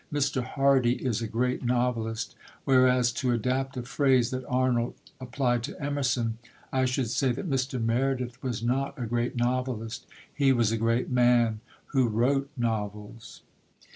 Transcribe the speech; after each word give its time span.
Mr. 0.11 0.41
Hardy 0.41 0.93
is 0.93 1.21
a 1.21 1.27
great 1.27 1.63
novelist; 1.63 2.35
whereas 2.65 3.11
to 3.11 3.31
adapt 3.33 3.77
a 3.77 3.83
phrase 3.83 4.31
that 4.31 4.43
Arnold 4.49 4.95
applied 5.19 5.61
to 5.61 5.79
Emerson, 5.79 6.39
I 6.73 6.85
should 6.85 7.11
say 7.11 7.31
that 7.33 7.47
Mr. 7.47 7.79
Meredith 7.79 8.41
was 8.41 8.63
not 8.63 8.97
a 8.97 9.05
great 9.05 9.35
novelist; 9.35 10.07
he 10.33 10.53
was 10.53 10.71
a 10.71 10.75
great 10.77 11.11
man 11.11 11.59
who 11.89 12.07
wrote 12.07 12.49
novels. 12.57 13.43